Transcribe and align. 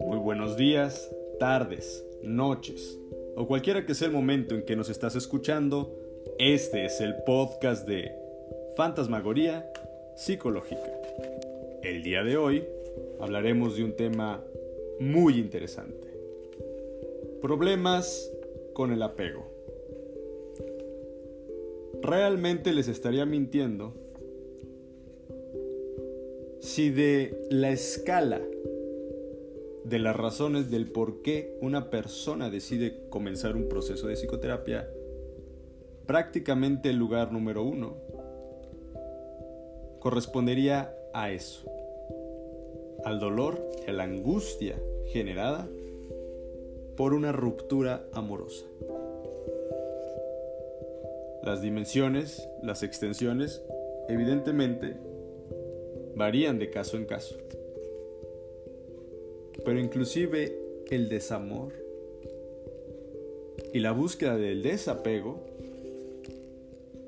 Muy 0.00 0.18
buenos 0.18 0.56
días, 0.56 1.14
tardes, 1.38 2.06
noches 2.22 2.98
o 3.36 3.46
cualquiera 3.46 3.84
que 3.84 3.94
sea 3.94 4.08
el 4.08 4.14
momento 4.14 4.54
en 4.54 4.62
que 4.62 4.76
nos 4.76 4.88
estás 4.88 5.14
escuchando, 5.14 5.94
este 6.38 6.86
es 6.86 7.00
el 7.02 7.16
podcast 7.24 7.86
de 7.86 8.12
Fantasmagoría 8.76 9.70
Psicológica. 10.16 10.90
El 11.82 12.02
día 12.02 12.22
de 12.24 12.36
hoy 12.38 12.64
hablaremos 13.20 13.76
de 13.76 13.84
un 13.84 13.92
tema 13.92 14.42
muy 15.00 15.38
interesante. 15.38 16.08
Problemas 17.42 18.32
con 18.72 18.90
el 18.92 19.02
apego. 19.02 19.46
Realmente 22.00 22.72
les 22.72 22.88
estaría 22.88 23.26
mintiendo 23.26 24.07
si 26.68 26.90
de 26.90 27.34
la 27.48 27.70
escala 27.70 28.42
de 29.84 29.98
las 29.98 30.14
razones 30.14 30.70
del 30.70 30.92
por 30.92 31.22
qué 31.22 31.56
una 31.62 31.88
persona 31.88 32.50
decide 32.50 33.08
comenzar 33.08 33.56
un 33.56 33.70
proceso 33.70 34.06
de 34.06 34.16
psicoterapia, 34.16 34.86
prácticamente 36.04 36.90
el 36.90 36.96
lugar 36.96 37.32
número 37.32 37.62
uno 37.62 37.96
correspondería 39.98 40.94
a 41.14 41.30
eso, 41.30 41.64
al 43.02 43.18
dolor 43.18 43.66
y 43.86 43.90
a 43.90 43.94
la 43.94 44.04
angustia 44.04 44.78
generada 45.06 45.66
por 46.98 47.14
una 47.14 47.32
ruptura 47.32 48.04
amorosa. 48.12 48.66
Las 51.42 51.62
dimensiones, 51.62 52.46
las 52.62 52.82
extensiones, 52.82 53.62
evidentemente, 54.10 55.07
varían 56.18 56.58
de 56.58 56.68
caso 56.68 56.96
en 56.96 57.06
caso. 57.06 57.36
Pero 59.64 59.78
inclusive 59.78 60.58
el 60.90 61.08
desamor 61.08 61.72
y 63.72 63.80
la 63.80 63.92
búsqueda 63.92 64.36
del 64.36 64.62
desapego 64.62 65.40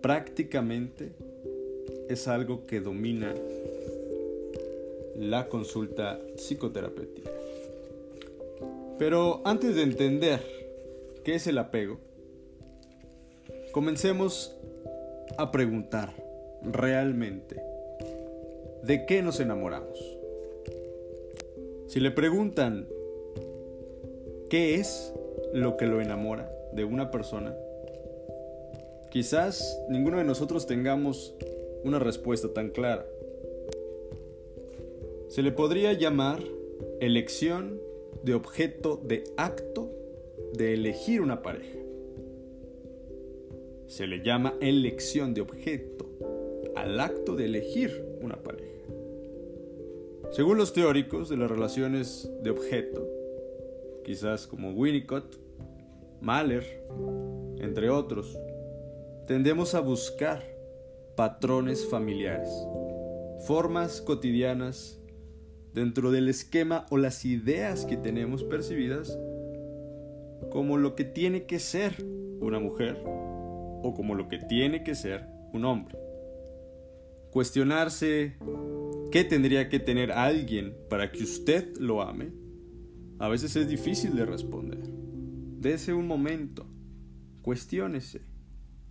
prácticamente 0.00 1.10
es 2.08 2.28
algo 2.28 2.66
que 2.66 2.80
domina 2.80 3.34
la 5.16 5.48
consulta 5.48 6.18
psicoterapéutica. 6.36 7.30
Pero 8.98 9.42
antes 9.44 9.74
de 9.76 9.82
entender 9.82 10.40
qué 11.24 11.34
es 11.34 11.46
el 11.46 11.58
apego, 11.58 11.98
comencemos 13.72 14.56
a 15.38 15.50
preguntar 15.50 16.14
realmente 16.62 17.69
de 18.82 19.06
qué 19.06 19.22
nos 19.22 19.40
enamoramos. 19.40 19.98
Si 21.86 22.00
le 22.00 22.10
preguntan 22.10 22.88
qué 24.48 24.76
es 24.76 25.12
lo 25.52 25.76
que 25.76 25.86
lo 25.86 26.00
enamora 26.00 26.50
de 26.72 26.84
una 26.84 27.10
persona, 27.10 27.56
quizás 29.10 29.82
ninguno 29.88 30.18
de 30.18 30.24
nosotros 30.24 30.66
tengamos 30.66 31.34
una 31.84 31.98
respuesta 31.98 32.52
tan 32.52 32.70
clara. 32.70 33.06
Se 35.28 35.42
le 35.42 35.52
podría 35.52 35.92
llamar 35.92 36.40
elección 37.00 37.80
de 38.22 38.34
objeto 38.34 39.00
de 39.04 39.24
acto 39.36 39.90
de 40.52 40.74
elegir 40.74 41.20
una 41.20 41.42
pareja. 41.42 41.78
Se 43.86 44.06
le 44.06 44.22
llama 44.22 44.54
elección 44.60 45.34
de 45.34 45.40
objeto 45.40 46.06
al 46.76 47.00
acto 47.00 47.34
de 47.36 47.46
elegir 47.46 48.04
una 48.20 48.36
pareja. 48.36 48.49
Según 50.30 50.58
los 50.58 50.72
teóricos 50.72 51.28
de 51.28 51.36
las 51.36 51.50
relaciones 51.50 52.30
de 52.42 52.50
objeto, 52.50 53.04
quizás 54.04 54.46
como 54.46 54.70
Winnicott, 54.70 55.36
Mahler, 56.20 56.84
entre 57.58 57.90
otros, 57.90 58.38
tendemos 59.26 59.74
a 59.74 59.80
buscar 59.80 60.44
patrones 61.16 61.84
familiares, 61.84 62.48
formas 63.44 64.00
cotidianas 64.00 65.00
dentro 65.74 66.12
del 66.12 66.28
esquema 66.28 66.86
o 66.90 66.96
las 66.96 67.24
ideas 67.24 67.84
que 67.84 67.96
tenemos 67.96 68.44
percibidas 68.44 69.18
como 70.50 70.76
lo 70.76 70.94
que 70.94 71.04
tiene 71.04 71.44
que 71.44 71.58
ser 71.58 72.04
una 72.40 72.60
mujer 72.60 73.02
o 73.04 73.94
como 73.96 74.14
lo 74.14 74.28
que 74.28 74.38
tiene 74.38 74.84
que 74.84 74.94
ser 74.94 75.26
un 75.52 75.64
hombre. 75.64 75.98
Cuestionarse 77.32 78.36
¿Qué 79.10 79.24
tendría 79.24 79.68
que 79.68 79.80
tener 79.80 80.12
alguien 80.12 80.76
para 80.88 81.10
que 81.10 81.24
usted 81.24 81.76
lo 81.78 82.00
ame? 82.00 82.30
A 83.18 83.28
veces 83.28 83.56
es 83.56 83.68
difícil 83.68 84.14
de 84.14 84.24
responder. 84.24 84.78
Dese 85.58 85.92
un 85.92 86.06
momento, 86.06 86.64
cuestiónese. 87.42 88.20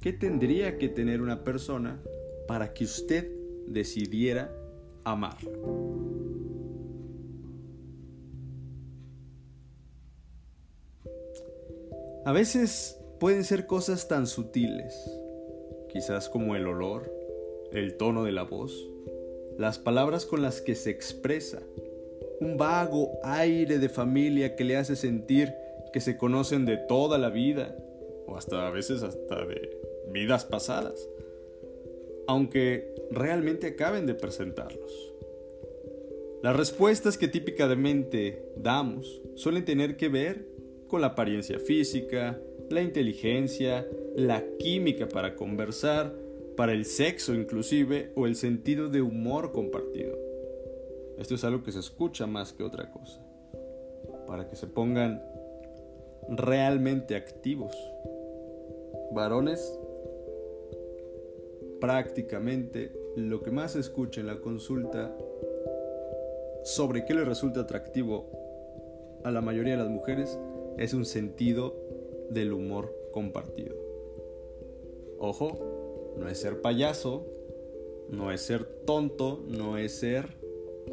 ¿Qué 0.02 0.12
tendría 0.12 0.78
que 0.78 0.90
tener 0.90 1.22
una 1.22 1.46
persona 1.46 2.02
para 2.50 2.74
que 2.74 2.84
usted 2.84 3.32
decidiera 3.66 4.54
amar? 5.06 5.38
A 12.26 12.34
veces 12.34 13.00
pueden 13.22 13.46
ser 13.46 13.68
cosas 13.68 14.10
tan 14.10 14.28
sutiles, 14.28 14.94
quizás 15.94 16.28
como 16.28 16.58
el 16.58 16.68
olor, 16.68 17.10
el 17.72 17.96
tono 17.96 18.26
de 18.26 18.34
la 18.34 18.44
voz, 18.44 18.90
las 19.60 19.78
palabras 19.78 20.26
con 20.26 20.42
las 20.42 20.62
que 20.62 20.74
se 20.74 20.90
expresa, 20.90 21.62
un 22.40 22.56
vago 22.56 23.20
aire 23.24 23.78
de 23.78 23.90
familia 23.90 24.56
que 24.56 24.64
le 24.64 24.78
hace 24.78 24.96
sentir 24.96 25.54
que 25.92 26.00
se 26.00 26.18
conocen 26.18 26.66
de 26.66 26.78
toda 26.78 27.18
la 27.18 27.30
vida, 27.30 27.76
o 28.26 28.38
hasta 28.38 28.66
a 28.66 28.72
veces 28.72 29.04
hasta 29.04 29.46
de 29.46 29.78
vidas 30.14 30.46
pasadas, 30.46 31.10
aunque 32.26 32.96
realmente 33.12 33.68
acaben 33.68 34.06
de 34.06 34.14
presentarlos. 34.14 35.14
Las 36.42 36.56
respuestas 36.56 37.18
que 37.18 37.28
típicamente 37.28 38.54
damos 38.56 39.22
suelen 39.36 39.66
tener 39.66 39.98
que 39.98 40.08
ver 40.08 40.46
con 40.88 41.02
la 41.02 41.08
apariencia 41.08 41.60
física, 41.60 42.40
la 42.70 42.82
inteligencia, 42.82 43.86
la 44.16 44.42
química 44.58 45.10
para 45.10 45.36
conversar, 45.36 46.16
para 46.60 46.74
el 46.74 46.84
sexo 46.84 47.34
inclusive 47.34 48.12
o 48.18 48.28
el 48.28 48.36
sentido 48.36 48.90
de 48.90 49.02
humor 49.02 49.54
compartido. 49.54 50.18
Esto 51.18 51.36
es 51.36 51.46
algo 51.46 51.64
que 51.64 51.72
se 51.72 51.80
escucha 51.80 52.28
más 52.28 52.52
que 52.52 52.64
otra 52.64 52.92
cosa, 52.92 53.22
para 54.28 54.50
que 54.50 54.58
se 54.58 54.68
pongan 54.68 55.24
realmente 56.28 57.16
activos. 57.16 57.74
Varones, 59.14 59.80
prácticamente 61.80 62.92
lo 63.16 63.42
que 63.42 63.52
más 63.52 63.72
se 63.72 63.80
escucha 63.80 64.20
en 64.20 64.28
la 64.28 64.42
consulta 64.42 65.16
sobre 66.66 67.06
qué 67.06 67.14
le 67.14 67.24
resulta 67.24 67.62
atractivo 67.62 68.26
a 69.24 69.32
la 69.32 69.40
mayoría 69.40 69.78
de 69.78 69.84
las 69.84 69.90
mujeres 69.90 70.38
es 70.78 70.94
un 70.94 71.06
sentido 71.06 71.74
del 72.30 72.52
humor 72.52 72.94
compartido. 73.14 73.78
Ojo, 75.20 75.69
no 76.20 76.28
es 76.28 76.40
ser 76.40 76.62
payaso, 76.62 77.26
no 78.10 78.32
es 78.32 78.42
ser 78.42 78.66
tonto, 78.86 79.44
no 79.48 79.78
es 79.78 79.94
ser 80.00 80.38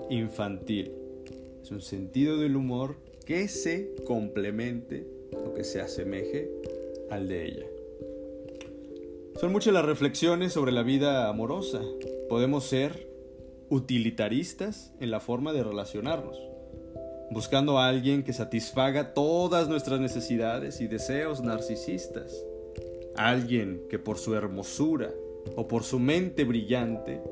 infantil. 0.08 0.92
Es 1.62 1.70
un 1.72 1.80
sentido 1.80 2.38
del 2.38 2.56
humor 2.56 2.96
que 3.24 3.48
se 3.48 3.94
complemente 4.06 5.04
o 5.32 5.52
que 5.52 5.64
se 5.64 5.80
asemeje 5.80 6.48
al 7.10 7.26
de 7.26 7.44
ella. 7.44 7.66
Son 9.40 9.50
muchas 9.50 9.74
las 9.74 9.84
reflexiones 9.84 10.52
sobre 10.52 10.72
la 10.72 10.82
vida 10.82 11.28
amorosa. 11.28 11.82
Podemos 12.28 12.64
ser 12.64 13.08
utilitaristas 13.68 14.92
en 15.00 15.10
la 15.10 15.18
forma 15.18 15.52
de 15.52 15.64
relacionarnos, 15.64 16.40
buscando 17.32 17.78
a 17.78 17.88
alguien 17.88 18.22
que 18.22 18.32
satisfaga 18.32 19.12
todas 19.12 19.68
nuestras 19.68 19.98
necesidades 19.98 20.80
y 20.80 20.86
deseos 20.86 21.42
narcisistas 21.42 22.44
Alguien 23.16 23.82
que 23.88 23.98
por 23.98 24.18
su 24.18 24.34
hermosura 24.34 25.12
o 25.54 25.66
por 25.68 25.84
su 25.84 25.98
mente 25.98 26.44
brillante 26.44 27.22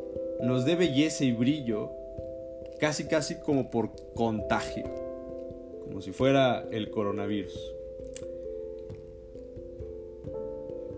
nos 0.43 0.65
dé 0.65 0.77
belleza 0.77 1.25
y 1.25 1.33
brillo, 1.33 1.91
casi 2.79 3.07
casi 3.07 3.41
como 3.41 3.71
por 3.71 3.91
contagio, 4.15 4.85
como 5.85 6.01
si 6.01 6.13
fuera 6.13 6.67
el 6.71 6.91
coronavirus. 6.91 7.59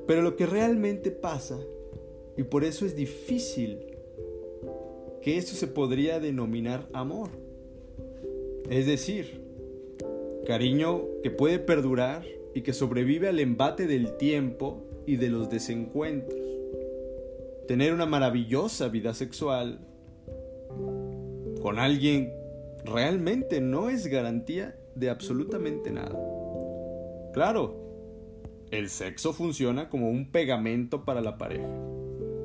Pero 0.06 0.22
lo 0.22 0.36
que 0.36 0.46
realmente 0.46 1.10
pasa, 1.10 1.58
y 2.36 2.44
por 2.44 2.64
eso 2.64 2.86
es 2.86 2.94
difícil 2.94 3.96
que 5.20 5.36
esto 5.36 5.54
se 5.54 5.66
podría 5.66 6.20
denominar 6.20 6.88
amor, 6.92 7.30
es 8.70 8.86
decir, 8.86 9.40
cariño 10.46 11.04
que 11.22 11.30
puede 11.30 11.58
perdurar 11.58 12.24
y 12.56 12.62
que 12.62 12.72
sobrevive 12.72 13.28
al 13.28 13.38
embate 13.38 13.86
del 13.86 14.16
tiempo 14.16 14.82
y 15.06 15.16
de 15.16 15.28
los 15.28 15.50
desencuentros. 15.50 16.40
Tener 17.68 17.92
una 17.92 18.06
maravillosa 18.06 18.88
vida 18.88 19.12
sexual 19.12 19.78
con 21.60 21.78
alguien 21.78 22.32
realmente 22.82 23.60
no 23.60 23.90
es 23.90 24.06
garantía 24.06 24.74
de 24.94 25.10
absolutamente 25.10 25.90
nada. 25.90 26.18
Claro, 27.34 27.76
el 28.70 28.88
sexo 28.88 29.34
funciona 29.34 29.90
como 29.90 30.08
un 30.08 30.32
pegamento 30.32 31.04
para 31.04 31.20
la 31.20 31.36
pareja. 31.36 31.68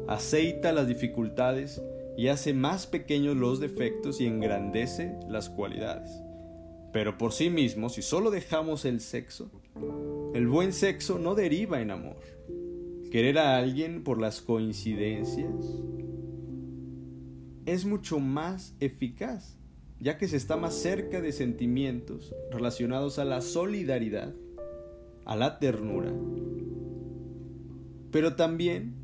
Aceita 0.09 0.73
las 0.73 0.89
dificultades 0.89 1.81
y 2.17 2.27
hace 2.27 2.53
más 2.53 2.85
pequeños 2.85 3.37
los 3.37 3.61
defectos 3.61 4.19
y 4.19 4.25
engrandece 4.25 5.17
las 5.29 5.49
cualidades. 5.49 6.21
Pero 6.91 7.17
por 7.17 7.31
sí 7.31 7.49
mismo, 7.49 7.87
si 7.87 8.01
solo 8.01 8.29
dejamos 8.29 8.83
el 8.83 8.99
sexo, 8.99 9.49
el 10.33 10.47
buen 10.47 10.73
sexo 10.73 11.19
no 11.19 11.35
deriva 11.35 11.81
en 11.81 11.91
amor. 11.91 12.18
Querer 13.12 13.38
a 13.38 13.57
alguien 13.57 14.03
por 14.03 14.19
las 14.19 14.41
coincidencias 14.41 15.53
es 17.65 17.85
mucho 17.85 18.19
más 18.19 18.75
eficaz, 18.79 19.57
ya 20.00 20.18
que 20.18 20.27
se 20.27 20.38
está 20.38 20.57
más 20.57 20.73
cerca 20.73 21.21
de 21.21 21.31
sentimientos 21.31 22.33
relacionados 22.51 23.19
a 23.19 23.25
la 23.25 23.41
solidaridad, 23.41 24.33
a 25.25 25.35
la 25.35 25.59
ternura, 25.59 26.12
pero 28.12 28.35
también 28.35 28.95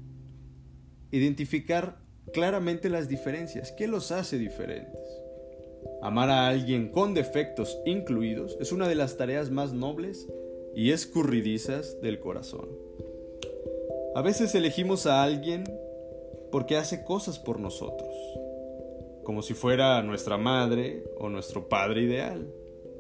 identificar 1.12 2.00
claramente 2.34 2.90
las 2.90 3.08
diferencias. 3.08 3.72
¿Qué 3.72 3.88
los 3.88 4.12
hace 4.12 4.38
diferentes? 4.38 5.00
Amar 6.02 6.30
a 6.30 6.48
alguien 6.48 6.92
con 6.92 7.14
defectos 7.14 7.78
incluidos 7.86 8.58
es 8.60 8.72
una 8.72 8.88
de 8.88 8.96
las 8.96 9.18
tareas 9.18 9.52
más 9.52 9.74
nobles 9.74 10.28
y 10.78 10.92
escurridizas 10.92 12.00
del 12.02 12.20
corazón. 12.20 12.70
A 14.16 14.22
veces 14.22 14.54
elegimos 14.54 15.08
a 15.08 15.24
alguien 15.24 15.64
porque 16.52 16.78
hace 16.78 17.04
cosas 17.04 17.40
por 17.40 17.60
nosotros, 17.60 18.14
como 19.24 19.42
si 19.42 19.54
fuera 19.56 20.02
nuestra 20.04 20.38
madre 20.38 21.04
o 21.18 21.30
nuestro 21.30 21.68
padre 21.68 22.04
ideal. 22.04 22.48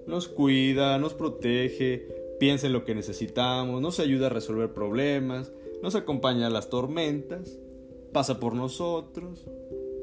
Nos 0.08 0.28
cuida, 0.28 0.98
nos 0.98 1.14
protege, 1.14 2.08
piensa 2.40 2.66
en 2.68 2.74
lo 2.74 2.84
que 2.84 2.96
necesitamos, 2.96 3.82
nos 3.82 4.00
ayuda 4.00 4.26
a 4.26 4.32
resolver 4.32 4.74
problemas, 4.74 5.52
nos 5.84 5.94
acompaña 5.96 6.48
a 6.48 6.50
las 6.50 6.70
tormentas 6.70 7.60
pasa 8.18 8.40
por 8.40 8.56
nosotros, 8.56 9.46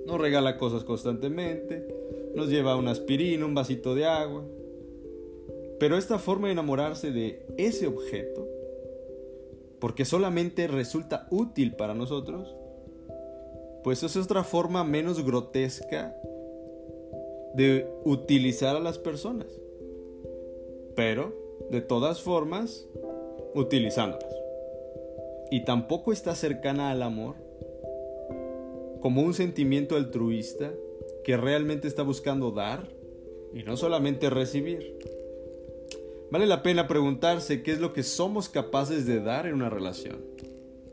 nos 0.07 0.21
regala 0.21 0.57
cosas 0.57 0.85
constantemente, 0.85 1.85
nos 2.37 2.49
lleva 2.49 2.77
una 2.77 2.93
aspirina, 2.93 3.45
un 3.45 3.55
vasito 3.55 3.95
de 3.95 4.07
agua. 4.07 4.45
Pero 5.79 5.97
esta 5.97 6.19
forma 6.19 6.49
de 6.49 6.53
enamorarse 6.53 7.11
de 7.11 7.45
ese 7.57 7.87
objeto, 7.87 8.47
porque 9.81 10.05
solamente 10.05 10.67
resulta 10.67 11.27
útil 11.31 11.75
para 11.75 11.95
nosotros, 11.95 12.55
pues 13.83 14.03
es 14.03 14.17
otra 14.17 14.45
forma 14.45 14.83
menos 14.85 15.25
grotesca 15.25 16.17
de 17.55 17.87
utilizar 18.05 18.77
a 18.77 18.81
las 18.81 18.99
personas. 18.99 19.47
Pero, 20.97 21.35
de 21.71 21.81
todas 21.81 22.23
formas, 22.23 22.87
utilizándolas. 23.55 24.35
Y 25.51 25.65
tampoco 25.65 26.13
está 26.13 26.35
cercana 26.35 26.91
al 26.91 27.03
amor 27.03 27.37
como 29.01 29.21
un 29.21 29.35
sentimiento 29.35 29.97
altruista 29.97 30.73
que 31.25 31.37
realmente 31.37 31.89
está 31.89 32.03
buscando 32.03 32.51
dar 32.51 32.89
y 33.53 33.63
no 33.63 33.77
solamente 33.77 34.31
recibir. 34.31 34.99
Vale 36.31 36.47
la 36.47 36.63
pena 36.63 36.89
preguntarse 36.89 37.63
qué 37.63 37.73
es 37.73 37.81
lo 37.81 37.93
que 37.93 38.03
somos 38.03 38.49
capaces 38.49 39.07
de 39.07 39.21
dar 39.21 39.47
en 39.47 39.55
una 39.55 39.71
relación. 39.71 40.17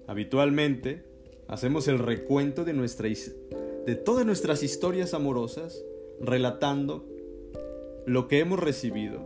Habitualmente, 0.07 1.03
hacemos 1.47 1.87
el 1.87 1.99
recuento 1.99 2.63
de, 2.63 2.73
nuestra, 2.73 3.07
de 3.09 3.95
todas 3.95 4.25
nuestras 4.25 4.61
historias 4.61 5.13
amorosas, 5.13 5.83
relatando 6.19 7.05
lo 8.05 8.27
que 8.27 8.39
hemos 8.39 8.59
recibido, 8.59 9.21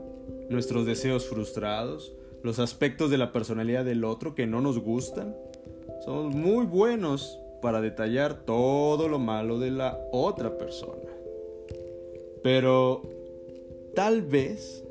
nuestros 0.49 0.85
deseos 0.85 1.25
frustrados, 1.27 2.13
los 2.43 2.59
aspectos 2.59 3.09
de 3.09 3.17
la 3.17 3.31
personalidad 3.31 3.83
del 3.83 4.03
otro 4.03 4.35
que 4.35 4.47
no 4.47 4.61
nos 4.61 4.79
gustan. 4.79 5.35
Somos 6.05 6.35
muy 6.35 6.65
buenos 6.65 7.39
para 7.61 7.81
detallar 7.81 8.45
todo 8.45 9.07
lo 9.09 9.17
malo 9.17 9.57
de 9.59 9.71
la 9.71 9.99
otra 10.11 10.57
persona. 10.57 11.09
Pero 12.43 13.01
tal 13.95 14.21
vez 14.21 14.84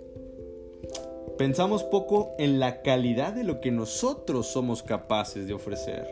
pensamos 1.38 1.82
poco 1.84 2.34
en 2.38 2.60
la 2.60 2.82
calidad 2.82 3.32
de 3.32 3.44
lo 3.44 3.60
que 3.60 3.70
nosotros 3.70 4.46
somos 4.46 4.82
capaces 4.82 5.46
de 5.46 5.54
ofrecer 5.54 6.06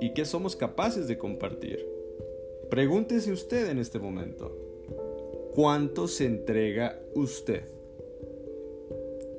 y 0.00 0.10
que 0.10 0.24
somos 0.24 0.56
capaces 0.56 1.08
de 1.08 1.18
compartir. 1.18 1.86
Pregúntese 2.70 3.32
usted 3.32 3.68
en 3.68 3.78
este 3.78 3.98
momento, 3.98 4.56
¿cuánto 5.54 6.08
se 6.08 6.26
entrega 6.26 6.98
usted? 7.14 7.64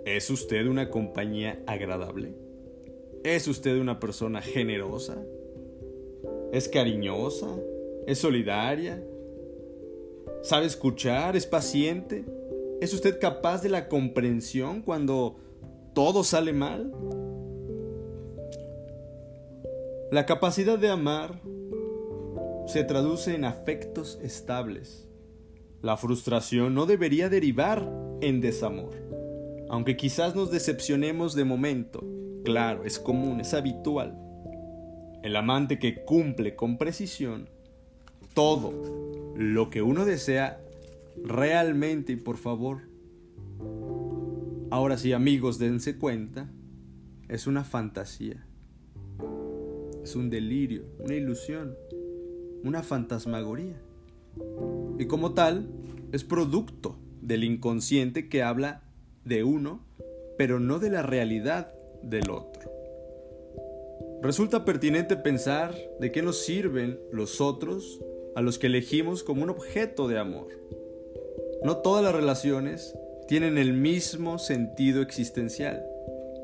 ¿Es 0.05 0.29
usted 0.29 0.67
una 0.67 0.89
compañía 0.89 1.61
agradable? 1.65 2.33
¿Es 3.23 3.47
usted 3.47 3.77
una 3.77 3.99
persona 3.99 4.41
generosa? 4.41 5.17
es 6.55 6.69
cariñosa, 6.69 7.47
es 8.07 8.17
solidaria, 8.19 9.03
sabe 10.41 10.65
escuchar, 10.65 11.35
es 11.35 11.45
paciente. 11.45 12.23
¿Es 12.81 12.93
usted 12.93 13.19
capaz 13.19 13.61
de 13.61 13.69
la 13.69 13.87
comprensión 13.87 14.81
cuando 14.81 15.37
todo 15.93 16.23
sale 16.23 16.53
mal? 16.53 16.91
La 20.11 20.25
capacidad 20.25 20.77
de 20.77 20.89
amar 20.89 21.41
se 22.67 22.83
traduce 22.83 23.35
en 23.35 23.45
afectos 23.45 24.19
estables. 24.21 25.07
La 25.81 25.97
frustración 25.97 26.73
no 26.73 26.85
debería 26.85 27.29
derivar 27.29 27.87
en 28.21 28.41
desamor, 28.41 28.93
aunque 29.69 29.97
quizás 29.97 30.35
nos 30.35 30.51
decepcionemos 30.51 31.35
de 31.35 31.45
momento. 31.45 32.03
Claro, 32.43 32.85
es 32.85 32.99
común, 32.99 33.41
es 33.41 33.53
habitual 33.53 34.21
el 35.25 35.35
amante 35.35 35.79
que 35.79 36.05
cumple 36.05 36.55
con 36.55 36.77
precisión 36.77 37.49
todo 38.35 39.33
lo 39.35 39.71
que 39.71 39.81
uno 39.81 40.05
desea 40.05 40.61
realmente 41.23 42.13
y 42.13 42.15
por 42.15 42.37
favor. 42.37 42.81
Ahora 44.71 44.97
sí 44.97 45.13
amigos, 45.13 45.59
dense 45.59 45.97
cuenta, 45.97 46.49
es 47.29 47.47
una 47.47 47.63
fantasía, 47.63 48.45
es 50.03 50.15
un 50.15 50.29
delirio, 50.29 50.83
una 50.99 51.15
ilusión, 51.15 51.75
una 52.63 52.83
fantasmagoría. 52.83 53.79
Y 54.99 55.05
como 55.05 55.33
tal, 55.33 55.67
es 56.11 56.23
producto 56.23 56.97
del 57.21 57.43
inconsciente 57.43 58.29
que 58.29 58.43
habla 58.43 58.83
de 59.23 59.43
uno, 59.43 59.85
pero 60.37 60.59
no 60.59 60.79
de 60.79 60.89
la 60.89 61.01
realidad 61.01 61.73
del 62.03 62.29
otro. 62.29 62.71
Resulta 64.21 64.65
pertinente 64.65 65.15
pensar 65.17 65.75
de 65.99 66.11
qué 66.11 66.21
nos 66.21 66.43
sirven 66.43 66.99
los 67.11 67.41
otros 67.41 67.99
a 68.35 68.41
los 68.41 68.57
que 68.59 68.67
elegimos 68.67 69.23
como 69.23 69.43
un 69.43 69.49
objeto 69.49 70.07
de 70.07 70.19
amor. 70.19 70.47
No 71.65 71.77
todas 71.77 72.03
las 72.03 72.13
relaciones 72.13 72.95
tienen 73.27 73.57
el 73.57 73.73
mismo 73.73 74.37
sentido 74.37 75.01
existencial. 75.01 75.83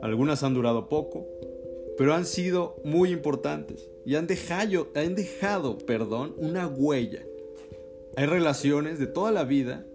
Algunas 0.02 0.42
han 0.42 0.56
durado 0.56 0.90
poco, 0.90 1.28
pero 1.96 2.16
han 2.16 2.26
sido 2.26 2.82
muy 2.84 3.12
importantes 3.12 3.88
y 4.04 4.16
han 4.16 4.26
dejado, 4.26 4.88
han 4.96 5.14
dejado 5.14 5.78
perdón, 5.78 6.34
una 6.38 6.66
huella. 6.66 7.22
Hay 8.16 8.26
relaciones 8.26 8.98
de 8.98 9.06
toda 9.06 9.32
la 9.32 9.44
vida 9.44 9.86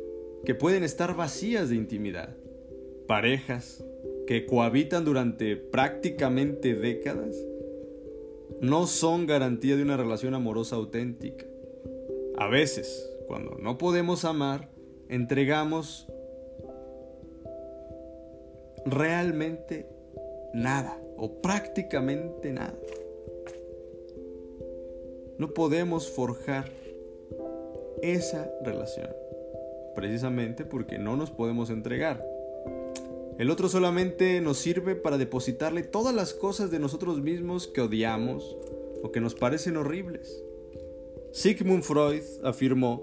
que 0.44 0.54
pueden 0.54 0.84
estar 0.84 1.16
vacías 1.16 1.70
de 1.70 1.74
intimidad. 1.74 2.36
Parejas 3.08 3.82
que 4.28 4.46
cohabitan 4.46 5.04
durante 5.04 5.56
prácticamente 5.56 6.76
décadas 6.76 7.36
no 8.60 8.86
son 8.86 9.26
garantía 9.26 9.74
de 9.74 9.82
una 9.82 9.96
relación 9.96 10.34
amorosa 10.34 10.76
auténtica. 10.76 11.46
A 12.38 12.46
veces, 12.46 13.10
cuando 13.26 13.56
no 13.58 13.76
podemos 13.76 14.24
amar, 14.24 14.75
entregamos 15.08 16.08
realmente 18.84 19.86
nada 20.54 21.00
o 21.16 21.40
prácticamente 21.40 22.52
nada. 22.52 22.74
No 25.38 25.52
podemos 25.52 26.10
forjar 26.10 26.70
esa 28.02 28.50
relación, 28.62 29.10
precisamente 29.94 30.64
porque 30.64 30.98
no 30.98 31.16
nos 31.16 31.30
podemos 31.30 31.70
entregar. 31.70 32.24
El 33.38 33.50
otro 33.50 33.68
solamente 33.68 34.40
nos 34.40 34.56
sirve 34.56 34.96
para 34.96 35.18
depositarle 35.18 35.82
todas 35.82 36.14
las 36.14 36.32
cosas 36.32 36.70
de 36.70 36.78
nosotros 36.78 37.20
mismos 37.20 37.66
que 37.66 37.82
odiamos 37.82 38.56
o 39.02 39.12
que 39.12 39.20
nos 39.20 39.34
parecen 39.34 39.76
horribles. 39.76 40.42
Sigmund 41.32 41.82
Freud 41.82 42.22
afirmó 42.44 43.02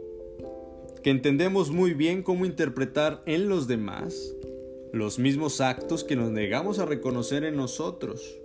que 1.03 1.09
entendemos 1.09 1.69
muy 1.69 1.93
bien 1.93 2.23
cómo 2.23 2.45
interpretar 2.45 3.21
en 3.25 3.49
los 3.49 3.67
demás 3.67 4.33
los 4.93 5.19
mismos 5.19 5.59
actos 5.59 6.03
que 6.03 6.15
nos 6.15 6.31
negamos 6.31 6.79
a 6.79 6.85
reconocer 6.85 7.43
en 7.43 7.57
nosotros. 7.57 8.39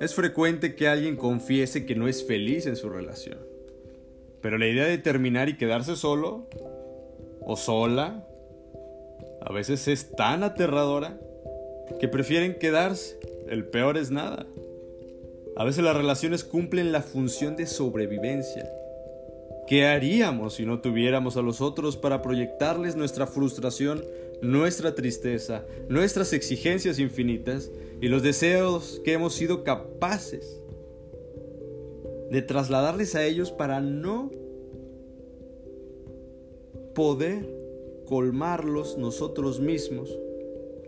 Es 0.00 0.14
frecuente 0.14 0.74
que 0.74 0.88
alguien 0.88 1.16
confiese 1.16 1.84
que 1.84 1.94
no 1.94 2.08
es 2.08 2.24
feliz 2.24 2.66
en 2.66 2.76
su 2.76 2.88
relación, 2.88 3.38
Pero 4.40 4.58
la 4.58 4.66
idea 4.66 4.84
de 4.84 4.98
terminar 4.98 5.48
y 5.48 5.56
quedarse 5.56 5.96
solo 5.96 6.46
o 7.40 7.56
sola 7.56 8.26
a 9.40 9.52
veces 9.52 9.88
es 9.88 10.10
tan 10.10 10.42
aterradora 10.42 11.18
que 12.00 12.08
prefieren 12.08 12.58
quedarse. 12.58 13.18
El 13.48 13.66
peor 13.66 13.98
es 13.98 14.10
nada. 14.10 14.46
A 15.56 15.64
veces 15.64 15.84
las 15.84 15.96
relaciones 15.96 16.44
cumplen 16.44 16.92
la 16.92 17.02
función 17.02 17.56
de 17.56 17.66
sobrevivencia. 17.66 18.70
¿Qué 19.66 19.86
haríamos 19.86 20.54
si 20.54 20.66
no 20.66 20.80
tuviéramos 20.80 21.36
a 21.36 21.42
los 21.42 21.60
otros 21.62 21.96
para 21.96 22.20
proyectarles 22.20 22.96
nuestra 22.96 23.26
frustración, 23.26 24.04
nuestra 24.42 24.94
tristeza, 24.94 25.64
nuestras 25.88 26.34
exigencias 26.34 26.98
infinitas 26.98 27.70
y 28.00 28.08
los 28.08 28.22
deseos 28.22 29.00
que 29.04 29.14
hemos 29.14 29.34
sido 29.34 29.64
capaces 29.64 30.60
de 32.30 32.42
trasladarles 32.42 33.14
a 33.14 33.24
ellos 33.24 33.52
para 33.52 33.80
no 33.80 34.30
poder 36.94 37.48
colmarlos 38.06 38.98
nosotros 38.98 39.60
mismos 39.60 40.10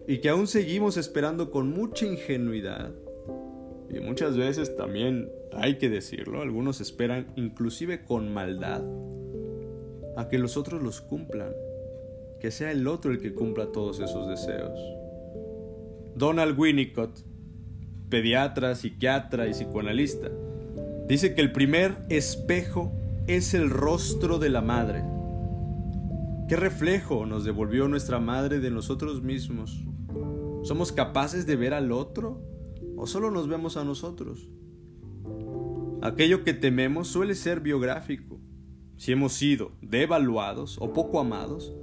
y 0.07 0.19
que 0.19 0.29
aún 0.29 0.47
seguimos 0.47 0.99
esperando 0.99 1.51
con 1.51 1.71
mucha 1.71 2.05
ingenuidad 2.05 2.93
y 3.91 4.01
muchas 4.01 4.37
veces 4.37 4.77
también 4.77 5.31
hay 5.53 5.79
que 5.79 5.89
decirlo, 5.89 6.43
algunos 6.43 6.81
esperan 6.81 7.33
inclusive 7.37 8.05
con 8.05 8.33
maldad 8.33 8.83
a 10.17 10.29
que 10.29 10.39
los 10.39 10.57
otros 10.57 10.83
los 10.83 11.01
cumplan, 11.01 11.53
que 12.41 12.51
sea 12.51 12.71
el 12.71 12.87
otro 12.89 13.11
el 13.11 13.21
que 13.21 13.35
cumpla 13.35 13.73
todos 13.73 14.01
esos 14.01 14.29
deseos. 14.29 14.79
Donald 16.15 16.59
Winnicott, 16.59 17.21
pediatra, 18.09 18.75
psiquiatra 18.75 19.47
y 19.47 19.53
psicoanalista, 19.53 20.31
dice 21.07 21.35
que 21.35 21.43
el 21.43 21.53
primer 21.53 21.97
espejo 22.09 22.93
es 23.27 23.55
el 23.55 23.71
rostro 23.71 24.39
de 24.39 24.49
la 24.49 24.63
madre. 24.63 25.05
¿Qué 26.49 26.57
reflejo 26.57 27.27
nos 27.27 27.45
devolvió 27.45 27.89
nuestra 27.89 28.19
madre 28.19 28.61
de 28.61 28.71
nosotros 28.71 29.23
mismos? 29.23 29.85
¿Somos 30.63 30.93
capaces 30.93 31.47
de 31.47 31.57
ver 31.57 31.75
al 31.75 31.93
otro 31.93 32.41
o 32.97 33.07
solo 33.07 33.31
nos 33.31 33.49
vemos 33.49 33.77
a 33.77 33.85
nosotros? 33.85 34.49
Aquello 36.03 36.45
que 36.45 36.55
tememos 36.55 37.09
suele 37.09 37.35
ser 37.35 37.61
biográfico. 37.61 38.39
Si 38.97 39.13
hemos 39.13 39.33
sido 39.33 39.73
devaluados 39.83 40.79
o 40.81 40.93
poco 40.93 41.21
amados, 41.21 41.75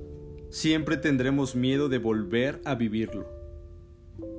siempre 0.49 0.97
tendremos 0.97 1.55
miedo 1.55 1.89
de 1.89 1.97
volver 1.97 2.61
a 2.65 2.75
vivirlo. 2.75 3.27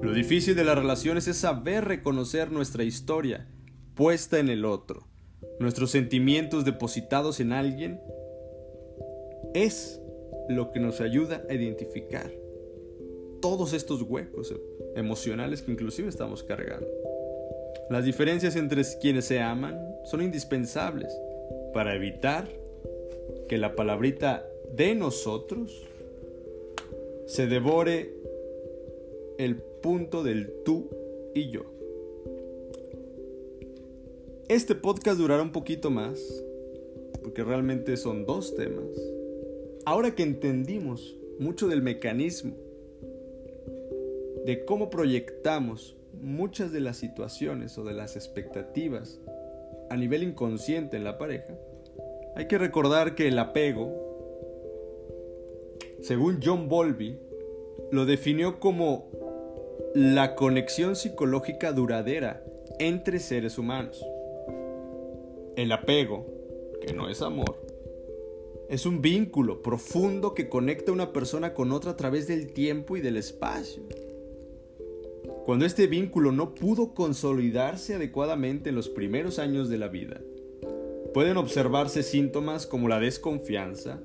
Lo 0.02 0.12
difícil 0.12 0.54
de 0.54 0.64
las 0.64 0.76
relaciones 0.76 1.28
es 1.28 1.36
saber 1.36 1.84
reconocer 1.84 2.50
nuestra 2.50 2.84
historia 2.84 3.48
puesta 3.94 4.38
en 4.38 4.48
el 4.48 4.64
otro. 4.64 5.06
Nuestros 5.60 5.90
sentimientos 5.90 6.64
depositados 6.64 7.40
en 7.40 7.52
alguien 7.52 8.00
es 9.54 10.00
lo 10.48 10.72
que 10.72 10.80
nos 10.80 11.00
ayuda 11.00 11.42
a 11.48 11.54
identificar 11.54 12.32
todos 13.40 13.72
estos 13.72 14.02
huecos 14.02 14.54
emocionales 14.96 15.62
que 15.62 15.72
inclusive 15.72 16.08
estamos 16.08 16.42
cargando. 16.42 16.86
Las 17.90 18.04
diferencias 18.04 18.56
entre 18.56 18.82
quienes 19.00 19.26
se 19.26 19.40
aman 19.40 19.78
son 20.04 20.22
indispensables 20.22 21.12
para 21.72 21.94
evitar 21.94 22.48
que 23.48 23.58
la 23.58 23.74
palabrita 23.74 24.46
de 24.74 24.94
nosotros 24.94 25.86
se 27.26 27.46
devore 27.46 28.12
el 29.38 29.56
punto 29.56 30.22
del 30.22 30.50
tú 30.64 30.88
y 31.34 31.50
yo. 31.50 31.64
Este 34.48 34.74
podcast 34.74 35.18
durará 35.18 35.42
un 35.42 35.52
poquito 35.52 35.90
más, 35.90 36.20
porque 37.22 37.42
realmente 37.42 37.96
son 37.96 38.26
dos 38.26 38.54
temas. 38.54 38.86
Ahora 39.84 40.14
que 40.14 40.22
entendimos 40.22 41.16
mucho 41.38 41.66
del 41.66 41.82
mecanismo, 41.82 42.54
de 44.44 44.64
cómo 44.64 44.90
proyectamos 44.90 45.96
muchas 46.20 46.72
de 46.72 46.80
las 46.80 46.96
situaciones 46.96 47.76
o 47.78 47.84
de 47.84 47.94
las 47.94 48.16
expectativas 48.16 49.20
a 49.90 49.96
nivel 49.96 50.22
inconsciente 50.22 50.96
en 50.96 51.04
la 51.04 51.18
pareja, 51.18 51.54
hay 52.36 52.46
que 52.46 52.58
recordar 52.58 53.14
que 53.14 53.28
el 53.28 53.38
apego, 53.38 53.92
según 56.00 56.40
John 56.42 56.68
Bowlby, 56.68 57.18
lo 57.90 58.06
definió 58.06 58.60
como 58.60 59.08
la 59.94 60.34
conexión 60.34 60.96
psicológica 60.96 61.72
duradera 61.72 62.44
entre 62.78 63.20
seres 63.20 63.58
humanos. 63.58 64.04
El 65.56 65.70
apego, 65.70 66.26
que 66.84 66.92
no 66.92 67.08
es 67.08 67.22
amor, 67.22 67.64
es 68.68 68.86
un 68.86 69.00
vínculo 69.00 69.62
profundo 69.62 70.34
que 70.34 70.48
conecta 70.48 70.90
a 70.90 70.94
una 70.94 71.12
persona 71.12 71.54
con 71.54 71.70
otra 71.70 71.92
a 71.92 71.96
través 71.96 72.26
del 72.26 72.52
tiempo 72.52 72.96
y 72.96 73.00
del 73.00 73.16
espacio. 73.16 73.84
Cuando 75.44 75.66
este 75.66 75.86
vínculo 75.86 76.32
no 76.32 76.54
pudo 76.54 76.94
consolidarse 76.94 77.94
adecuadamente 77.94 78.70
en 78.70 78.76
los 78.76 78.88
primeros 78.88 79.38
años 79.38 79.68
de 79.68 79.76
la 79.76 79.88
vida, 79.88 80.22
pueden 81.12 81.36
observarse 81.36 82.02
síntomas 82.02 82.66
como 82.66 82.88
la 82.88 82.98
desconfianza, 82.98 84.00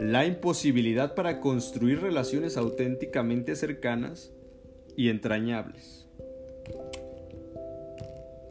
la 0.00 0.26
imposibilidad 0.26 1.14
para 1.14 1.40
construir 1.40 2.00
relaciones 2.00 2.56
auténticamente 2.56 3.54
cercanas 3.54 4.32
y 4.96 5.10
entrañables. 5.10 6.08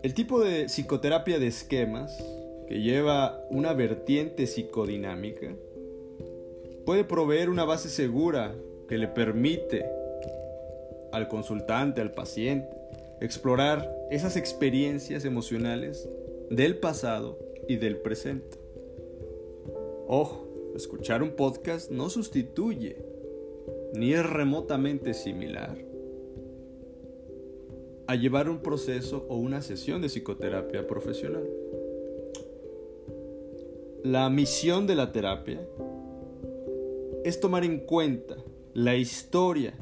El 0.01 0.13
tipo 0.13 0.39
de 0.39 0.69
psicoterapia 0.69 1.39
de 1.39 1.47
esquemas, 1.47 2.17
que 2.69 2.81
lleva 2.81 3.43
una 3.49 3.73
vertiente 3.73 4.47
psicodinámica, 4.47 5.53
puede 6.85 7.03
proveer 7.03 7.49
una 7.49 7.65
base 7.65 7.89
segura 7.89 8.55
que 8.87 8.97
le 8.97 9.09
permite 9.09 9.85
al 11.13 11.27
consultante, 11.27 12.01
al 12.01 12.11
paciente, 12.11 12.67
explorar 13.21 13.95
esas 14.11 14.35
experiencias 14.35 15.25
emocionales 15.25 16.09
del 16.49 16.77
pasado 16.77 17.39
y 17.67 17.77
del 17.77 17.97
presente. 17.97 18.57
Ojo, 20.07 20.73
escuchar 20.75 21.23
un 21.23 21.31
podcast 21.31 21.91
no 21.91 22.09
sustituye 22.09 22.97
ni 23.93 24.13
es 24.13 24.25
remotamente 24.27 25.13
similar 25.13 25.77
a 28.07 28.15
llevar 28.15 28.49
un 28.49 28.59
proceso 28.59 29.25
o 29.29 29.37
una 29.37 29.61
sesión 29.61 30.01
de 30.01 30.09
psicoterapia 30.09 30.85
profesional. 30.87 31.47
La 34.03 34.29
misión 34.29 34.87
de 34.87 34.95
la 34.95 35.11
terapia 35.11 35.61
es 37.23 37.39
tomar 37.39 37.63
en 37.63 37.79
cuenta 37.79 38.35
la 38.73 38.97
historia 38.97 39.73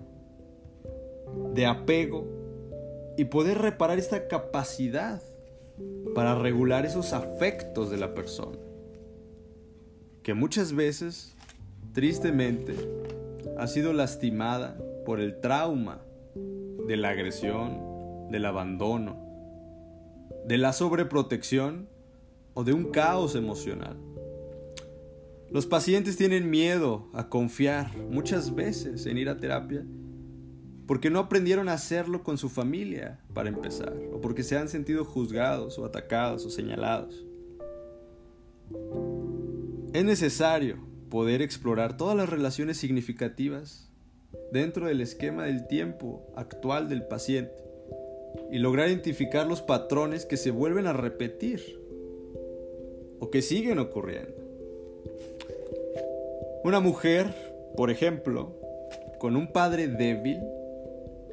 de 1.54 1.66
apego 1.66 2.28
y 3.18 3.26
poder 3.26 3.60
reparar 3.60 4.00
esta 4.00 4.28
capacidad 4.28 5.22
para 6.14 6.36
regular 6.36 6.86
esos 6.86 7.14
afectos 7.14 7.90
de 7.90 7.98
la 7.98 8.14
persona. 8.14 8.58
Que 10.24 10.34
muchas 10.34 10.74
veces, 10.74 11.36
tristemente, 11.94 12.76
ha 13.58 13.68
sido 13.68 13.94
lastimada 13.94 14.78
por 15.06 15.20
el 15.20 15.40
trauma 15.40 16.02
de 16.88 16.98
la 16.98 17.10
agresión, 17.10 18.30
del 18.30 18.46
abandono, 18.46 19.18
de 20.46 20.58
la 20.58 20.74
sobreprotección 20.74 21.90
o 22.54 22.64
de 22.64 22.74
un 22.74 22.92
caos 22.92 23.36
emocional. 23.36 23.98
Los 25.50 25.66
pacientes 25.66 26.18
tienen 26.18 26.50
miedo 26.50 27.10
a 27.14 27.28
confiar 27.28 27.98
muchas 27.98 28.56
veces 28.56 29.06
en 29.06 29.18
ir 29.18 29.30
a 29.30 29.38
terapia 29.38 29.86
porque 30.88 31.10
no 31.10 31.20
aprendieron 31.20 31.70
a 31.70 31.74
hacerlo 31.74 32.24
con 32.24 32.38
su 32.38 32.50
familia, 32.50 33.20
para 33.34 33.50
empezar, 33.50 33.94
o 34.12 34.22
porque 34.22 34.44
se 34.44 34.58
han 34.58 34.70
sentido 34.70 35.06
juzgados 35.06 35.78
o 35.80 35.86
atacados 35.86 36.46
o 36.46 36.50
señalados. 36.50 37.26
Es 39.94 40.04
necesario 40.06 40.78
poder 41.10 41.42
explorar 41.42 41.98
todas 41.98 42.16
las 42.16 42.30
relaciones 42.30 42.78
significativas 42.78 43.90
dentro 44.52 44.88
del 44.88 45.02
esquema 45.02 45.44
del 45.46 45.68
tiempo 45.68 46.32
actual 46.36 46.88
del 46.88 47.04
paciente 47.04 47.62
y 48.50 48.60
lograr 48.60 48.88
identificar 48.88 49.48
los 49.48 49.62
patrones 49.62 50.26
que 50.26 50.38
se 50.38 50.52
vuelven 50.52 50.88
a 50.88 50.94
repetir 50.94 51.62
o 53.20 53.30
que 53.30 53.42
siguen 53.42 53.80
ocurriendo. 53.80 54.36
Una 56.64 56.80
mujer, 56.80 57.34
por 57.76 57.92
ejemplo, 57.92 58.56
con 59.20 59.36
un 59.36 59.52
padre 59.52 59.88
débil, 59.88 60.40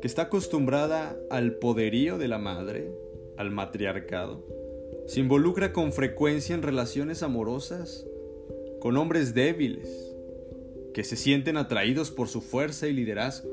que 0.00 0.06
está 0.06 0.22
acostumbrada 0.22 1.16
al 1.30 1.54
poderío 1.54 2.18
de 2.18 2.28
la 2.28 2.38
madre, 2.38 2.92
al 3.36 3.50
matriarcado, 3.50 4.44
se 5.06 5.20
involucra 5.20 5.72
con 5.72 5.92
frecuencia 5.92 6.54
en 6.54 6.62
relaciones 6.62 7.22
amorosas 7.22 8.06
con 8.80 8.96
hombres 8.96 9.34
débiles, 9.34 10.14
que 10.94 11.04
se 11.04 11.16
sienten 11.16 11.56
atraídos 11.56 12.10
por 12.10 12.28
su 12.28 12.40
fuerza 12.40 12.86
y 12.86 12.92
liderazgo. 12.92 13.50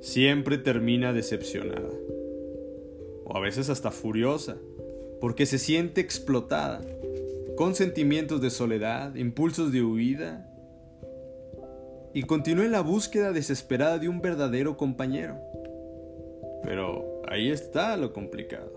Siempre 0.00 0.58
termina 0.58 1.12
decepcionada, 1.12 1.90
o 3.24 3.36
a 3.36 3.40
veces 3.40 3.68
hasta 3.68 3.90
furiosa, 3.90 4.56
porque 5.20 5.46
se 5.46 5.58
siente 5.58 6.00
explotada, 6.00 6.80
con 7.56 7.74
sentimientos 7.74 8.40
de 8.40 8.50
soledad, 8.50 9.14
impulsos 9.14 9.70
de 9.70 9.82
huida, 9.82 10.51
y 12.14 12.24
continúe 12.24 12.68
la 12.68 12.80
búsqueda 12.80 13.32
desesperada 13.32 13.98
de 13.98 14.08
un 14.08 14.20
verdadero 14.20 14.76
compañero. 14.76 15.38
Pero 16.62 17.22
ahí 17.28 17.50
está 17.50 17.96
lo 17.96 18.12
complicado. 18.12 18.72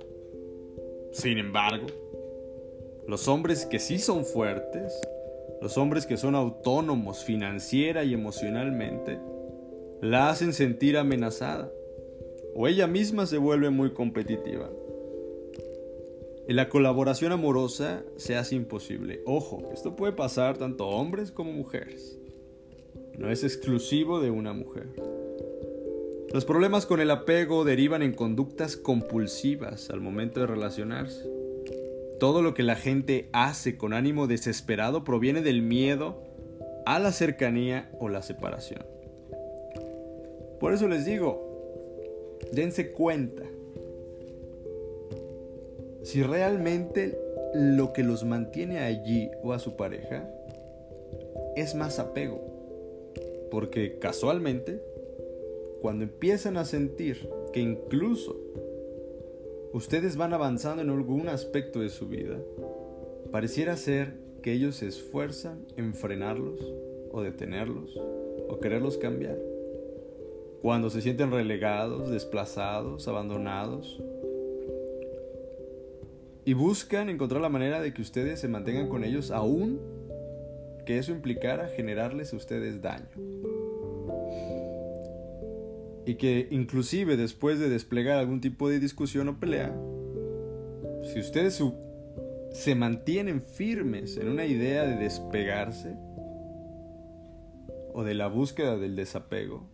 Sin 1.11 1.37
embargo, 1.37 1.87
los 3.07 3.27
hombres 3.27 3.65
que 3.65 3.79
sí 3.79 3.99
son 3.99 4.25
fuertes, 4.25 4.99
los 5.61 5.77
hombres 5.77 6.05
que 6.05 6.17
son 6.17 6.35
autónomos 6.35 7.23
financiera 7.23 8.03
y 8.03 8.13
emocionalmente, 8.13 9.19
la 10.01 10.29
hacen 10.29 10.53
sentir 10.53 10.97
amenazada 10.97 11.71
o 12.55 12.67
ella 12.67 12.87
misma 12.87 13.25
se 13.25 13.37
vuelve 13.37 13.69
muy 13.69 13.93
competitiva. 13.93 14.69
Y 16.47 16.53
la 16.53 16.69
colaboración 16.69 17.31
amorosa 17.31 18.03
se 18.17 18.35
hace 18.37 18.55
imposible. 18.55 19.21
Ojo, 19.25 19.69
esto 19.73 19.95
puede 19.95 20.13
pasar 20.13 20.57
tanto 20.57 20.85
a 20.85 20.95
hombres 20.95 21.31
como 21.31 21.51
mujeres. 21.51 22.17
No 23.17 23.29
es 23.29 23.43
exclusivo 23.43 24.19
de 24.19 24.29
una 24.29 24.53
mujer. 24.53 24.87
Los 26.33 26.43
problemas 26.43 26.85
con 26.85 26.99
el 26.99 27.11
apego 27.11 27.63
derivan 27.63 28.01
en 28.01 28.13
conductas 28.13 28.75
compulsivas 28.75 29.89
al 29.89 30.01
momento 30.01 30.41
de 30.41 30.47
relacionarse. 30.47 31.29
Todo 32.19 32.41
lo 32.41 32.53
que 32.53 32.63
la 32.63 32.75
gente 32.75 33.29
hace 33.31 33.77
con 33.77 33.93
ánimo 33.93 34.27
desesperado 34.27 35.03
proviene 35.03 35.41
del 35.41 35.61
miedo 35.61 36.23
a 36.85 36.99
la 36.99 37.11
cercanía 37.11 37.89
o 37.99 38.09
la 38.09 38.21
separación. 38.21 38.85
Por 40.59 40.73
eso 40.73 40.87
les 40.87 41.05
digo, 41.05 42.37
dense 42.51 42.91
cuenta 42.91 43.43
si 46.03 46.21
realmente 46.21 47.17
lo 47.53 47.93
que 47.93 48.03
los 48.03 48.25
mantiene 48.25 48.79
allí 48.79 49.31
o 49.41 49.53
a 49.53 49.59
su 49.59 49.75
pareja 49.75 50.29
es 51.55 51.75
más 51.75 51.99
apego. 51.99 52.54
Porque 53.55 53.99
casualmente, 53.99 54.81
cuando 55.81 56.03
empiezan 56.03 56.57
a 56.57 56.65
sentir 56.65 57.29
que 57.53 57.61
incluso 57.61 58.35
ustedes 59.71 60.17
van 60.17 60.33
avanzando 60.33 60.81
en 60.81 60.89
algún 60.89 61.29
aspecto 61.29 61.79
de 61.79 61.87
su 61.87 62.09
vida, 62.09 62.37
pareciera 63.31 63.77
ser 63.77 64.15
que 64.43 64.51
ellos 64.51 64.75
se 64.75 64.87
esfuerzan 64.87 65.65
en 65.77 65.93
frenarlos 65.93 66.59
o 67.13 67.21
detenerlos 67.21 67.97
o 68.49 68.59
quererlos 68.59 68.97
cambiar. 68.97 69.37
Cuando 70.61 70.89
se 70.89 70.99
sienten 70.99 71.31
relegados, 71.31 72.09
desplazados, 72.09 73.07
abandonados. 73.07 74.03
Y 76.43 76.51
buscan 76.55 77.07
encontrar 77.07 77.39
la 77.39 77.47
manera 77.47 77.79
de 77.79 77.93
que 77.93 78.01
ustedes 78.01 78.41
se 78.41 78.49
mantengan 78.49 78.89
con 78.89 79.05
ellos 79.05 79.31
aún 79.31 79.79
que 80.85 80.99
eso 80.99 81.11
implicara 81.11 81.67
generarles 81.67 82.31
a 82.31 82.35
ustedes 82.35 82.81
daño 82.81 83.09
y 86.05 86.15
que 86.15 86.47
inclusive 86.51 87.17
después 87.17 87.59
de 87.59 87.69
desplegar 87.69 88.17
algún 88.19 88.41
tipo 88.41 88.69
de 88.69 88.79
discusión 88.79 89.27
o 89.29 89.39
pelea, 89.39 89.75
si 91.03 91.19
ustedes 91.19 91.61
se 92.51 92.75
mantienen 92.75 93.41
firmes 93.41 94.17
en 94.17 94.29
una 94.29 94.45
idea 94.45 94.85
de 94.85 94.97
despegarse 94.97 95.95
o 97.93 98.03
de 98.03 98.13
la 98.13 98.27
búsqueda 98.27 98.77
del 98.77 98.95
desapego, 98.95 99.67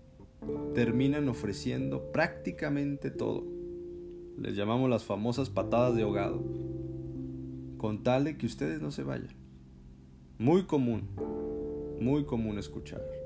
terminan 0.74 1.28
ofreciendo 1.28 2.12
prácticamente 2.12 3.12
todo. 3.12 3.46
Les 4.38 4.56
llamamos 4.56 4.90
las 4.90 5.04
famosas 5.04 5.50
patadas 5.50 5.96
de 5.96 6.04
ahogado, 6.04 6.44
con 7.78 8.04
tal 8.04 8.24
de 8.24 8.38
que 8.38 8.46
ustedes 8.46 8.82
no 8.82 8.92
se 8.92 9.04
vayan. 9.04 9.36
Muy 10.38 10.64
común, 10.64 11.10
muy 12.00 12.26
común 12.26 12.58
escuchar 12.58 13.21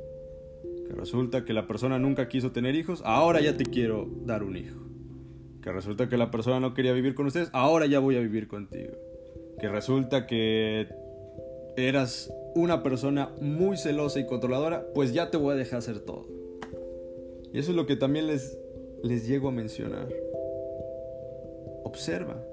que 0.88 0.94
resulta 0.94 1.46
que 1.46 1.54
la 1.54 1.68
persona 1.68 2.00
nunca 2.00 2.28
quiso 2.28 2.52
tener 2.52 2.76
hijos, 2.76 3.02
ahora 3.06 3.42
ya 3.42 3.58
te 3.58 3.66
quiero 3.66 4.08
dar 4.26 4.44
un 4.44 4.58
hijo. 4.58 4.80
Que 5.62 5.72
resulta 5.72 6.08
que 6.10 6.18
la 6.18 6.30
persona 6.30 6.60
no 6.60 6.74
quería 6.74 6.94
vivir 6.94 7.16
con 7.16 7.26
ustedes, 7.26 7.50
ahora 7.54 7.86
ya 7.88 8.00
voy 8.00 8.16
a 8.18 8.20
vivir 8.20 8.48
contigo. 8.48 8.94
Que 9.60 9.68
resulta 9.68 10.28
que 10.28 10.88
eras 11.76 12.32
una 12.56 12.84
persona 12.84 13.32
muy 13.42 13.78
celosa 13.78 14.20
y 14.20 14.26
controladora, 14.26 14.86
pues 14.94 15.14
ya 15.14 15.32
te 15.32 15.38
voy 15.38 15.54
a 15.54 15.58
dejar 15.58 15.80
hacer 15.80 16.00
todo. 16.00 16.26
Y 17.52 17.60
eso 17.60 17.72
es 17.72 17.78
lo 17.78 17.86
que 17.86 17.96
también 17.96 18.28
les, 18.28 18.58
les 19.04 19.28
llego 19.28 19.50
a 19.50 19.52
mencionar. 19.52 20.08
Observa, 21.84 22.44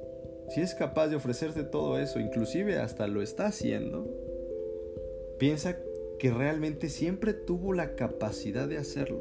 si 0.49 0.61
es 0.61 0.75
capaz 0.75 1.09
de 1.09 1.16
ofrecerte 1.16 1.64
todo 1.64 1.99
eso, 1.99 2.18
inclusive 2.21 2.79
hasta 2.79 3.07
lo 3.07 3.23
está 3.23 3.47
haciendo, 3.47 4.07
piensa 5.38 5.77
que 6.23 6.31
realmente 6.31 6.89
siempre 6.89 7.35
tuvo 7.35 7.73
la 7.73 7.97
capacidad 7.97 8.69
de 8.69 8.79
hacerlo. 8.79 9.19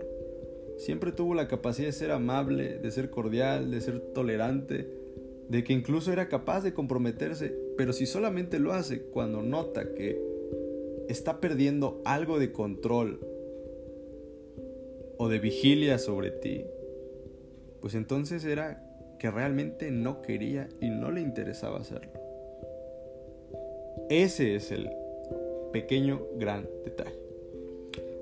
Siempre 0.78 1.12
tuvo 1.12 1.34
la 1.34 1.48
capacidad 1.48 1.88
de 1.88 1.94
ser 1.94 2.12
amable, 2.12 2.78
de 2.78 2.92
ser 2.92 3.10
cordial, 3.10 3.72
de 3.72 3.82
ser 3.82 4.00
tolerante, 4.14 4.88
de 5.50 5.64
que 5.64 5.74
incluso 5.74 6.14
era 6.14 6.30
capaz 6.30 6.62
de 6.62 6.76
comprometerse, 6.76 7.58
pero 7.76 7.92
si 7.92 8.06
solamente 8.06 8.60
lo 8.60 8.74
hace 8.74 9.02
cuando 9.02 9.42
nota 9.42 9.96
que 9.96 10.22
está 11.10 11.42
perdiendo 11.42 12.04
algo 12.06 12.38
de 12.38 12.52
control 12.52 13.20
o 15.18 15.28
de 15.28 15.40
vigilia 15.40 15.98
sobre 15.98 16.30
ti, 16.30 16.66
pues 17.80 17.96
entonces 17.96 18.46
era 18.46 18.88
que 19.18 19.32
realmente 19.32 19.90
no 19.90 20.22
quería 20.22 20.70
y 20.80 20.92
no 20.92 21.10
le 21.10 21.22
interesaba 21.22 21.80
hacerlo. 21.80 22.12
Ese 24.08 24.54
es 24.54 24.72
el 24.72 25.01
pequeño 25.72 26.22
gran 26.36 26.68
detalle. 26.84 27.20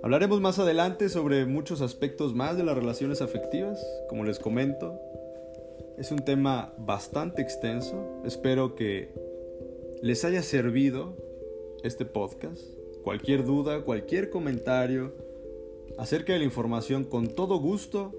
Hablaremos 0.01 0.39
más 0.39 0.59
adelante 0.59 1.09
sobre 1.09 1.45
muchos 1.45 1.81
aspectos 1.81 2.33
más 2.33 2.55
de 2.55 2.63
las 2.63 2.75
relaciones 2.77 3.21
afectivas, 3.21 3.85
como 4.07 4.23
les 4.23 4.39
comento. 4.39 4.97
Es 5.97 6.11
un 6.11 6.19
tema 6.19 6.73
bastante 6.77 7.41
extenso. 7.41 8.21
Espero 8.23 8.75
que 8.75 9.09
les 10.01 10.23
haya 10.23 10.41
servido 10.41 11.17
este 11.83 12.05
podcast. 12.05 12.63
Cualquier 13.03 13.43
duda, 13.43 13.83
cualquier 13.83 14.29
comentario 14.29 15.13
acerca 15.97 16.31
de 16.31 16.39
la 16.39 16.45
información, 16.45 17.03
con 17.03 17.27
todo 17.27 17.59
gusto 17.59 18.13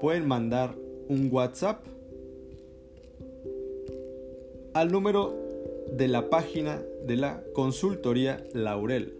pueden 0.00 0.28
mandar 0.28 0.76
un 1.08 1.28
WhatsApp 1.32 1.84
al 4.74 4.92
número 4.92 5.45
de 5.92 6.08
la 6.08 6.28
página 6.30 6.82
de 7.06 7.16
la 7.16 7.42
consultoría 7.54 8.42
Laurel, 8.52 9.14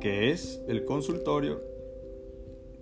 que 0.00 0.30
es 0.30 0.62
el 0.68 0.84
consultorio, 0.84 1.62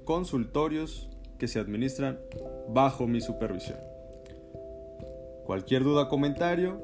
consultorios 0.05 1.09
que 1.39 1.49
se 1.49 1.59
administran 1.59 2.21
bajo 2.69 3.07
mi 3.07 3.21
supervisión. 3.21 3.79
Cualquier 5.45 5.83
duda, 5.83 6.09
comentario 6.09 6.81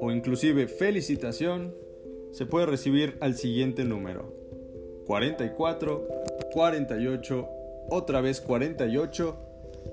o 0.00 0.10
inclusive 0.10 0.66
felicitación 0.66 1.74
se 2.32 2.46
puede 2.46 2.66
recibir 2.66 3.16
al 3.20 3.34
siguiente 3.34 3.84
número 3.84 4.32
44 5.06 6.08
48 6.52 7.48
otra 7.90 8.20
vez 8.20 8.40
48 8.40 9.36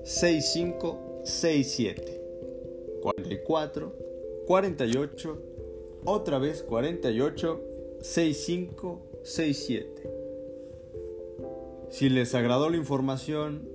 65 0.02 1.20
67 1.24 2.20
44 3.02 4.11
48 4.46 5.42
otra 6.04 6.38
vez 6.38 6.62
48 6.62 7.60
65 8.00 9.12
67. 9.22 10.10
Si 11.90 12.08
les 12.08 12.34
agradó 12.34 12.70
la 12.70 12.76
información 12.76 13.68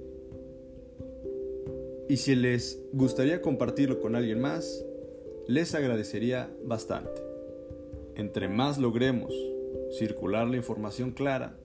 y 2.09 2.17
si 2.17 2.35
les 2.35 2.81
gustaría 2.91 3.41
compartirlo 3.41 3.99
con 3.99 4.15
alguien 4.15 4.39
más, 4.39 4.85
les 5.47 5.73
agradecería 5.75 6.49
bastante. 6.65 7.21
Entre 8.15 8.49
más 8.49 8.77
logremos 8.77 9.33
circular 9.91 10.47
la 10.47 10.57
información 10.57 11.11
clara, 11.11 11.55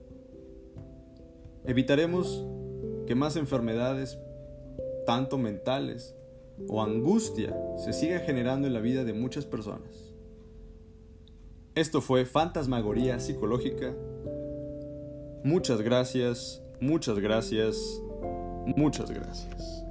evitaremos 1.65 2.45
que 3.07 3.15
más 3.15 3.35
enfermedades, 3.35 4.17
tanto 5.05 5.37
mentales 5.37 6.15
o 6.67 6.81
angustia, 6.81 7.55
se 7.77 7.93
siga 7.93 8.19
generando 8.19 8.67
en 8.67 8.73
la 8.73 8.79
vida 8.79 9.03
de 9.03 9.13
muchas 9.13 9.45
personas. 9.45 10.13
Esto 11.75 12.01
fue 12.01 12.25
Fantasmagoría 12.25 13.19
Psicológica. 13.19 13.93
Muchas 15.43 15.81
gracias, 15.81 16.61
muchas 16.79 17.19
gracias, 17.19 18.01
muchas 18.77 19.09
gracias. 19.09 19.82